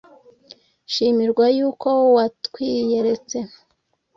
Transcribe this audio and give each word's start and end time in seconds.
shimirwa 0.93 1.45
y'uko 1.57 1.87
watwiyeretse 2.15 3.37